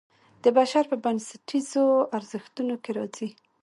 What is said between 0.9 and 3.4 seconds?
په بنسټیزو ارزښتونو کې راځي.